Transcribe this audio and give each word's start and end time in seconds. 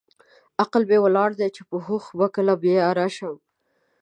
عقل 0.61 0.83
مې 0.89 0.97
ولاړ 1.01 1.29
چې 1.55 1.61
په 1.69 1.75
هوښ 1.85 2.05
به 2.17 2.27
کله 2.35 2.53
بیا 2.63 2.87
راشم. 2.99 3.35